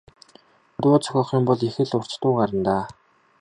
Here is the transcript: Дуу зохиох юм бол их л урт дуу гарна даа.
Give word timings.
Дуу 0.81 0.93
зохиох 1.03 1.29
юм 1.37 1.43
бол 1.47 1.59
их 1.67 1.75
л 1.87 1.91
урт 1.97 2.11
дуу 2.21 2.33
гарна 2.39 2.61
даа. 2.67 2.83